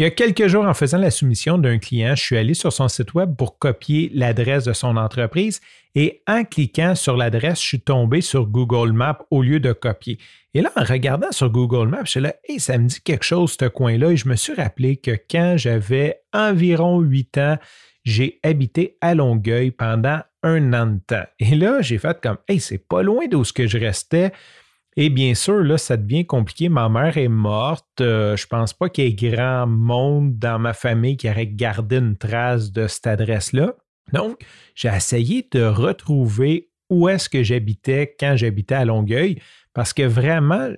Il 0.00 0.04
y 0.04 0.06
a 0.06 0.10
quelques 0.10 0.46
jours, 0.46 0.64
en 0.64 0.72
faisant 0.72 0.96
la 0.96 1.10
soumission 1.10 1.58
d'un 1.58 1.76
client, 1.76 2.14
je 2.16 2.22
suis 2.22 2.38
allé 2.38 2.54
sur 2.54 2.72
son 2.72 2.88
site 2.88 3.12
web 3.12 3.36
pour 3.36 3.58
copier 3.58 4.10
l'adresse 4.14 4.64
de 4.64 4.72
son 4.72 4.96
entreprise 4.96 5.60
et 5.94 6.22
en 6.26 6.44
cliquant 6.44 6.94
sur 6.94 7.18
l'adresse, 7.18 7.60
je 7.60 7.66
suis 7.66 7.80
tombé 7.82 8.22
sur 8.22 8.46
Google 8.46 8.92
Maps 8.92 9.18
au 9.30 9.42
lieu 9.42 9.60
de 9.60 9.74
copier. 9.74 10.16
Et 10.54 10.62
là, 10.62 10.72
en 10.74 10.84
regardant 10.84 11.30
sur 11.32 11.50
Google 11.50 11.88
Maps, 11.88 12.06
je 12.06 12.12
suis 12.12 12.20
là, 12.20 12.34
hey, 12.48 12.58
ça 12.58 12.78
me 12.78 12.86
dit 12.86 13.02
quelque 13.02 13.24
chose, 13.24 13.58
ce 13.60 13.66
coin-là. 13.66 14.12
Et 14.12 14.16
je 14.16 14.26
me 14.26 14.36
suis 14.36 14.54
rappelé 14.54 14.96
que 14.96 15.10
quand 15.30 15.56
j'avais 15.58 16.22
environ 16.32 17.00
8 17.00 17.36
ans, 17.36 17.58
j'ai 18.02 18.40
habité 18.42 18.96
à 19.02 19.14
Longueuil 19.14 19.70
pendant 19.70 20.20
un 20.42 20.72
an 20.72 20.86
de 20.86 21.00
temps. 21.06 21.26
Et 21.38 21.54
là, 21.54 21.82
j'ai 21.82 21.98
fait 21.98 22.18
comme, 22.22 22.38
hey, 22.48 22.58
c'est 22.58 22.78
pas 22.78 23.02
loin 23.02 23.26
d'où 23.30 23.44
ce 23.44 23.52
que 23.52 23.66
je 23.66 23.76
restais. 23.76 24.32
Et 24.96 25.08
bien 25.08 25.34
sûr, 25.34 25.62
là, 25.62 25.78
ça 25.78 25.96
devient 25.96 26.26
compliqué. 26.26 26.68
Ma 26.68 26.88
mère 26.88 27.16
est 27.16 27.28
morte. 27.28 28.00
Euh, 28.00 28.36
je 28.36 28.46
pense 28.46 28.74
pas 28.74 28.88
qu'il 28.88 29.04
y 29.04 29.08
ait 29.08 29.30
grand 29.30 29.66
monde 29.66 30.38
dans 30.38 30.58
ma 30.58 30.72
famille 30.72 31.16
qui 31.16 31.30
aurait 31.30 31.46
gardé 31.46 31.98
une 31.98 32.16
trace 32.16 32.72
de 32.72 32.86
cette 32.86 33.06
adresse-là. 33.06 33.74
Donc, 34.12 34.40
j'ai 34.74 34.88
essayé 34.88 35.46
de 35.52 35.62
retrouver 35.62 36.70
où 36.90 37.08
est-ce 37.08 37.28
que 37.28 37.42
j'habitais 37.42 38.14
quand 38.18 38.34
j'habitais 38.36 38.74
à 38.74 38.84
Longueuil, 38.84 39.38
parce 39.72 39.92
que 39.92 40.02
vraiment, 40.02 40.70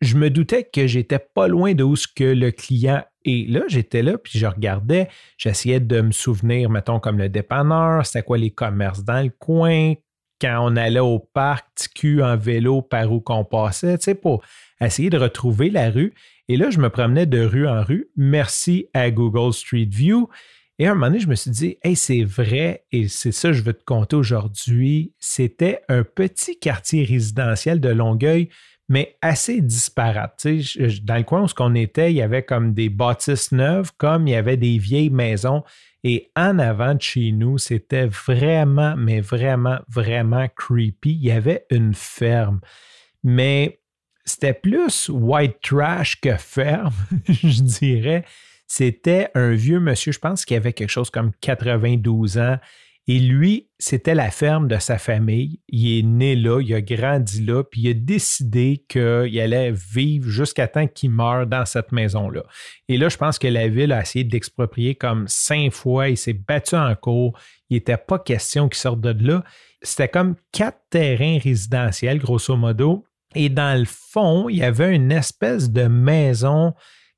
je 0.00 0.16
me 0.16 0.30
doutais 0.30 0.64
que 0.64 0.86
j'étais 0.86 1.18
pas 1.18 1.48
loin 1.48 1.74
de 1.74 1.82
où 1.82 1.96
ce 1.96 2.06
que 2.06 2.24
le 2.24 2.52
client 2.52 3.02
est. 3.24 3.50
Là, 3.50 3.62
j'étais 3.66 4.02
là, 4.02 4.16
puis 4.16 4.38
je 4.38 4.46
regardais, 4.46 5.08
j'essayais 5.36 5.80
de 5.80 6.00
me 6.00 6.12
souvenir, 6.12 6.70
mettons, 6.70 7.00
comme 7.00 7.18
le 7.18 7.28
dépanneur, 7.28 8.06
c'était 8.06 8.22
quoi 8.22 8.38
les 8.38 8.50
commerces 8.50 9.02
dans 9.02 9.22
le 9.22 9.30
coin, 9.30 9.94
quand 10.40 10.58
on 10.60 10.76
allait 10.76 11.00
au 11.00 11.18
parc, 11.18 11.66
TQ 11.74 12.22
en 12.22 12.36
vélo, 12.36 12.82
par 12.82 13.10
où 13.12 13.20
qu'on 13.20 13.44
passait, 13.44 13.98
tu 13.98 14.04
sais, 14.04 14.14
pour 14.14 14.42
essayer 14.80 15.10
de 15.10 15.18
retrouver 15.18 15.70
la 15.70 15.90
rue. 15.90 16.12
Et 16.48 16.56
là, 16.56 16.70
je 16.70 16.78
me 16.78 16.90
promenais 16.90 17.26
de 17.26 17.40
rue 17.40 17.66
en 17.66 17.82
rue, 17.82 18.08
merci 18.16 18.88
à 18.94 19.10
Google 19.10 19.52
Street 19.52 19.88
View. 19.90 20.28
Et 20.78 20.86
à 20.86 20.90
un 20.90 20.94
moment 20.94 21.06
donné, 21.06 21.20
je 21.20 21.28
me 21.28 21.34
suis 21.34 21.50
dit, 21.50 21.78
hey, 21.82 21.96
c'est 21.96 22.22
vrai, 22.22 22.84
et 22.92 23.08
c'est 23.08 23.32
ça 23.32 23.48
que 23.48 23.54
je 23.54 23.62
veux 23.62 23.72
te 23.72 23.84
compter 23.84 24.14
aujourd'hui. 24.14 25.14
C'était 25.18 25.80
un 25.88 26.02
petit 26.02 26.58
quartier 26.58 27.02
résidentiel 27.02 27.80
de 27.80 27.88
Longueuil, 27.88 28.50
mais 28.88 29.16
assez 29.22 29.62
disparate. 29.62 30.46
Dans 31.02 31.16
le 31.16 31.22
coin 31.22 31.42
où 31.42 31.48
on 31.58 31.74
était, 31.74 32.12
il 32.12 32.16
y 32.16 32.22
avait 32.22 32.42
comme 32.42 32.74
des 32.74 32.90
bâtisses 32.90 33.52
neuves, 33.52 33.90
comme 33.96 34.28
il 34.28 34.32
y 34.32 34.36
avait 34.36 34.58
des 34.58 34.78
vieilles 34.78 35.10
maisons. 35.10 35.64
Et 36.08 36.30
en 36.36 36.60
avant 36.60 36.94
de 36.94 37.02
chez 37.02 37.32
nous, 37.32 37.58
c'était 37.58 38.06
vraiment, 38.06 38.94
mais 38.96 39.20
vraiment, 39.20 39.80
vraiment 39.88 40.46
creepy. 40.54 41.10
Il 41.10 41.24
y 41.24 41.32
avait 41.32 41.66
une 41.68 41.94
ferme. 41.94 42.60
Mais 43.24 43.80
c'était 44.24 44.54
plus 44.54 45.08
white 45.08 45.60
trash 45.60 46.20
que 46.20 46.36
ferme, 46.36 46.94
je 47.28 47.60
dirais. 47.60 48.24
C'était 48.68 49.30
un 49.34 49.50
vieux 49.50 49.80
monsieur, 49.80 50.12
je 50.12 50.20
pense 50.20 50.44
qu'il 50.44 50.56
avait 50.56 50.74
quelque 50.74 50.90
chose 50.90 51.10
comme 51.10 51.32
92 51.40 52.38
ans. 52.38 52.58
Et 53.08 53.20
lui, 53.20 53.68
c'était 53.78 54.16
la 54.16 54.32
ferme 54.32 54.66
de 54.66 54.78
sa 54.78 54.98
famille. 54.98 55.60
Il 55.68 55.98
est 55.98 56.02
né 56.02 56.34
là, 56.34 56.60
il 56.60 56.74
a 56.74 56.80
grandi 56.80 57.44
là, 57.44 57.62
puis 57.62 57.82
il 57.82 57.90
a 57.90 57.94
décidé 57.94 58.84
qu'il 58.88 59.40
allait 59.40 59.70
vivre 59.70 60.28
jusqu'à 60.28 60.66
temps 60.66 60.88
qu'il 60.88 61.10
meure 61.10 61.46
dans 61.46 61.64
cette 61.64 61.92
maison-là. 61.92 62.42
Et 62.88 62.96
là, 62.96 63.08
je 63.08 63.16
pense 63.16 63.38
que 63.38 63.46
la 63.46 63.68
ville 63.68 63.92
a 63.92 64.02
essayé 64.02 64.24
d'exproprier 64.24 64.96
comme 64.96 65.28
cinq 65.28 65.72
fois. 65.72 66.08
Il 66.08 66.16
s'est 66.16 66.32
battu 66.32 66.74
en 66.74 66.96
cours. 66.96 67.38
Il 67.70 67.74
n'était 67.74 67.96
pas 67.96 68.18
question 68.18 68.68
qu'il 68.68 68.78
sorte 68.78 69.00
de 69.00 69.14
là. 69.24 69.44
C'était 69.82 70.08
comme 70.08 70.34
quatre 70.50 70.80
terrains 70.90 71.38
résidentiels, 71.38 72.18
grosso 72.18 72.56
modo. 72.56 73.04
Et 73.36 73.50
dans 73.50 73.78
le 73.78 73.86
fond, 73.86 74.48
il 74.48 74.56
y 74.56 74.64
avait 74.64 74.94
une 74.94 75.12
espèce 75.12 75.70
de 75.70 75.86
maison 75.86 76.74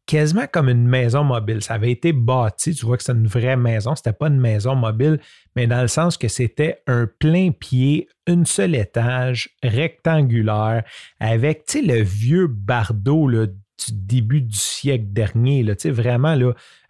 quasiment 0.09 0.47
comme 0.51 0.71
une 0.71 0.89
maison 0.89 1.23
mobile. 1.23 1.63
Ça 1.63 1.75
avait 1.75 1.93
été 1.93 2.13
bâti, 2.13 2.75
tu 2.75 2.87
vois 2.87 2.97
que 2.97 3.05
c'est 3.05 3.13
une 3.13 3.27
vraie 3.27 3.59
maison, 3.59 3.95
c'était 3.95 4.15
pas 4.15 4.29
une 4.29 4.41
maison 4.41 4.75
mobile, 4.75 5.21
mais 5.55 5.67
dans 5.67 5.83
le 5.83 5.89
sens 5.89 6.17
que 6.17 6.29
c'était 6.29 6.83
un 6.87 7.07
plein 7.07 7.51
pied, 7.53 8.09
une 8.27 8.47
seul 8.47 8.75
étage, 8.75 9.51
rectangulaire, 9.63 10.83
avec 11.21 11.67
tu 11.67 11.87
le 11.87 12.01
vieux 12.01 12.47
bardeau 12.47 13.31
du 13.31 13.93
début 13.93 14.41
du 14.41 14.57
siècle 14.57 15.05
dernier, 15.09 15.63
là, 15.63 15.75
vraiment 15.85 16.37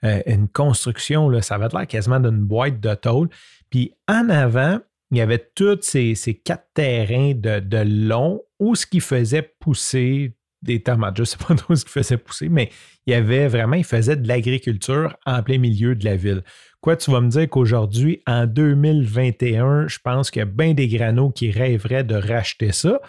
euh, 0.05 0.23
une 0.27 0.49
construction, 0.49 1.29
là, 1.29 1.43
ça 1.43 1.57
avait 1.57 1.69
l'air 1.73 1.89
quasiment 1.89 2.21
d'une 2.21 2.45
boîte 2.45 2.79
de 2.79 2.95
tôle. 2.95 3.29
Puis 3.69 3.93
en 4.07 4.29
avant, 4.31 4.79
il 5.11 5.19
y 5.19 5.21
avait 5.21 5.45
tous 5.55 5.81
ces, 5.83 6.15
quatre 6.45 6.69
terrains 6.73 7.33
de, 7.35 7.59
de 7.59 7.79
long 7.79 8.43
où 8.61 8.77
ce 8.77 8.87
qui 8.87 9.01
faisait 9.01 9.43
pousser 9.43 10.38
des 10.63 10.83
tomates. 10.83 11.17
Je 11.17 11.23
ne 11.23 11.27
sais 11.27 11.37
pas 11.37 11.55
trop 11.57 11.75
ce 11.75 11.85
qu'il 11.85 11.93
faisait 11.93 12.17
pousser, 12.17 12.49
mais 12.49 12.71
il 13.07 13.13
y 13.13 13.15
avait 13.15 13.49
vraiment, 13.49 13.77
il 13.77 13.85
faisait 13.85 14.17
de 14.17 14.27
l'agriculture 14.27 15.17
en 15.27 15.43
plein 15.43 15.59
milieu 15.59 15.95
de 15.95 16.05
la 16.05 16.17
ville. 16.17 16.43
Quoi, 16.81 16.97
tu 16.97 17.11
vas 17.11 17.21
me 17.21 17.29
dire 17.29 17.49
qu'aujourd'hui, 17.49 18.23
en 18.27 18.47
2021, 18.47 19.89
je 19.89 19.99
pense 20.03 20.31
qu'il 20.31 20.41
y 20.41 20.43
a 20.43 20.47
bien 20.47 20.75
des 20.75 20.89
granos 20.89 21.33
qui 21.35 21.51
rêveraient 21.51 22.05
de 22.05 22.15
racheter 22.15 22.73
ça. 22.73 23.01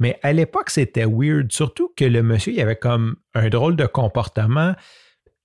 Mais 0.00 0.18
à 0.22 0.32
l'époque, 0.32 0.70
c'était 0.70 1.06
weird, 1.06 1.52
surtout 1.52 1.92
que 1.96 2.04
le 2.04 2.22
monsieur, 2.22 2.52
il 2.52 2.60
avait 2.60 2.76
comme 2.76 3.16
un 3.34 3.48
drôle 3.48 3.76
de 3.76 3.86
comportement. 3.86 4.74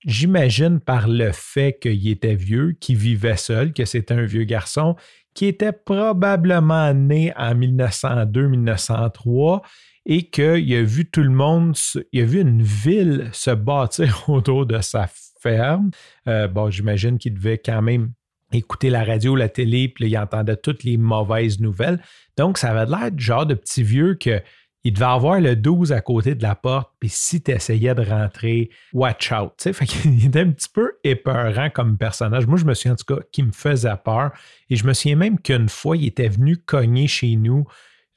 J'imagine 0.04 0.80
par 0.80 1.08
le 1.08 1.32
fait 1.32 1.78
qu'il 1.80 2.08
était 2.08 2.36
vieux, 2.36 2.72
qu'il 2.78 2.96
vivait 2.96 3.36
seul, 3.36 3.72
que 3.72 3.84
c'était 3.84 4.14
un 4.14 4.24
vieux 4.24 4.44
garçon, 4.44 4.96
qui 5.34 5.46
était 5.46 5.72
probablement 5.72 6.94
né 6.94 7.32
en 7.36 7.54
1902-1903 7.54 9.62
et 10.06 10.30
qu'il 10.30 10.74
a 10.74 10.82
vu 10.82 11.10
tout 11.10 11.22
le 11.22 11.30
monde, 11.30 11.76
il 12.12 12.22
a 12.22 12.24
vu 12.24 12.40
une 12.40 12.62
ville 12.62 13.28
se 13.32 13.50
bâtir 13.50 14.24
autour 14.28 14.66
de 14.66 14.80
sa 14.80 15.08
ferme. 15.40 15.90
Euh, 16.28 16.48
bon, 16.48 16.70
j'imagine 16.70 17.18
qu'il 17.18 17.34
devait 17.34 17.58
quand 17.58 17.82
même 17.82 18.12
écouter 18.52 18.90
la 18.90 19.04
radio, 19.04 19.34
la 19.34 19.48
télé, 19.48 19.88
puis 19.88 20.08
il 20.08 20.18
entendait 20.18 20.56
toutes 20.56 20.84
les 20.84 20.96
mauvaises 20.96 21.60
nouvelles. 21.60 22.00
Donc, 22.36 22.58
ça 22.58 22.70
avait 22.70 22.90
l'air 22.90 23.10
du 23.10 23.24
genre 23.24 23.46
de 23.46 23.54
petit 23.54 23.82
vieux 23.82 24.14
que 24.14 24.40
il 24.84 24.92
devait 24.92 25.06
avoir 25.06 25.40
le 25.40 25.56
12 25.56 25.92
à 25.92 26.00
côté 26.02 26.34
de 26.34 26.42
la 26.42 26.54
porte, 26.54 26.90
puis 27.00 27.08
si 27.08 27.42
tu 27.42 27.50
essayais 27.50 27.94
de 27.94 28.02
rentrer, 28.02 28.70
watch 28.92 29.32
out. 29.32 29.52
Fait 29.58 29.86
qu'il 29.86 30.24
était 30.26 30.40
un 30.40 30.50
petit 30.50 30.68
peu 30.68 30.92
épeurant 31.02 31.70
comme 31.70 31.96
personnage. 31.96 32.46
Moi, 32.46 32.58
je 32.58 32.66
me 32.66 32.74
souviens 32.74 32.92
en 32.92 32.96
tout 32.96 33.14
cas 33.14 33.22
qu'il 33.32 33.46
me 33.46 33.52
faisait 33.52 33.96
peur. 34.04 34.32
Et 34.68 34.76
je 34.76 34.86
me 34.86 34.92
souviens 34.92 35.16
même 35.16 35.40
qu'une 35.40 35.70
fois, 35.70 35.96
il 35.96 36.06
était 36.06 36.28
venu 36.28 36.58
cogner 36.58 37.06
chez 37.06 37.34
nous 37.36 37.66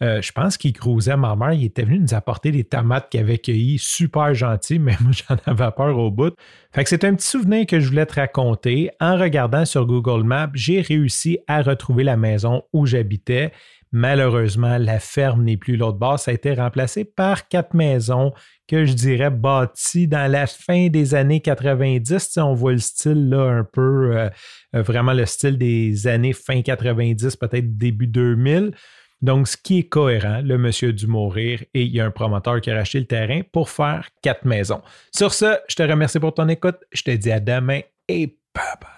euh, 0.04 0.22
je 0.22 0.32
pense 0.32 0.58
qu'il 0.58 0.74
cruisait 0.74 1.18
ma 1.18 1.36
mère. 1.36 1.54
Il 1.54 1.66
était 1.66 1.84
venu 1.84 2.00
nous 2.00 2.14
apporter 2.14 2.52
des 2.52 2.64
tomates 2.64 3.10
qu'il 3.10 3.20
avait 3.20 3.40
cueillies, 3.40 3.80
super 3.80 4.34
gentil, 4.34 4.80
mais 4.80 4.96
moi 5.00 5.12
j'en 5.12 5.36
avais 5.46 5.72
peur 5.72 5.98
au 5.98 6.12
bout. 6.12 6.36
Fait 6.72 6.86
c'est 6.86 7.04
un 7.04 7.16
petit 7.16 7.28
souvenir 7.28 7.66
que 7.66 7.80
je 7.80 7.88
voulais 7.90 8.06
te 8.06 8.16
raconter. 8.16 8.92
En 9.00 9.18
regardant 9.18 9.66
sur 9.66 9.86
Google 9.86 10.24
Maps, 10.24 10.52
j'ai 10.54 10.82
réussi 10.82 11.40
à 11.48 11.62
retrouver 11.62 12.04
la 12.04 12.18
maison 12.18 12.64
où 12.74 12.86
j'habitais. 12.86 13.52
Malheureusement, 13.92 14.78
la 14.78 15.00
ferme 15.00 15.44
n'est 15.44 15.58
plus 15.58 15.78
l'autre 15.78 15.98
bord. 15.98 16.20
Ça 16.20 16.32
a 16.32 16.34
été 16.34 16.54
remplacé 16.54 17.06
par 17.06 17.48
quatre 17.48 17.74
maisons 17.74 18.34
que 18.68 18.86
je 18.86 18.94
dirais 18.94 19.30
bâties 19.30 20.08
dans 20.08 20.30
la 20.30 20.46
fin 20.46 20.88
des 20.88 21.16
années 21.16 21.40
90. 21.40 22.38
on 22.38 22.54
voit 22.54 22.74
le 22.74 22.80
style 22.80 23.30
là 23.30 23.44
un 23.44 23.64
peu, 23.64 24.18
euh, 24.18 24.30
vraiment 24.74 25.14
le 25.14 25.26
style 25.26 25.58
des 25.58 26.08
années 26.08 26.34
fin 26.34 26.62
90, 26.62 27.36
peut-être 27.38 27.78
début 27.78 28.08
2000. 28.08 28.74
Donc, 29.22 29.48
ce 29.48 29.58
qui 29.58 29.80
est 29.80 29.90
cohérent, 29.90 30.42
le 30.44 30.58
monsieur 30.58 30.90
a 30.90 30.92
dû 30.92 31.08
mourir 31.08 31.64
et 31.74 31.84
il 31.84 31.96
y 31.96 32.00
a 32.00 32.06
un 32.06 32.12
promoteur 32.12 32.62
qui 32.62 32.70
a 32.70 32.76
racheté 32.76 33.00
le 33.00 33.08
terrain 33.08 33.42
pour 33.52 33.70
faire 33.70 34.10
quatre 34.22 34.46
maisons. 34.46 34.82
Sur 35.16 35.34
ce, 35.34 35.58
je 35.68 35.76
te 35.76 35.84
remercie 35.84 36.20
pour 36.20 36.34
ton 36.34 36.48
écoute. 36.50 36.78
Je 36.92 37.02
te 37.04 37.12
dis 37.12 37.32
à 37.32 37.40
demain 37.40 37.80
et 38.08 38.28
bye 38.54 38.64
bye. 38.80 38.97